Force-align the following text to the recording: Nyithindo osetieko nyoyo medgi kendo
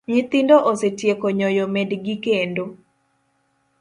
Nyithindo 0.11 0.55
osetieko 0.71 1.27
nyoyo 1.37 1.65
medgi 1.73 2.15
kendo 2.25 2.63